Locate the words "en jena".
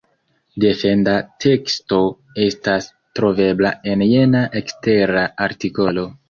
3.93-4.43